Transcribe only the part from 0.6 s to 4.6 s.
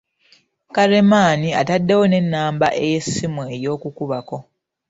Karemani ataddewo n'ennamba ey'essimu ey’okukubako.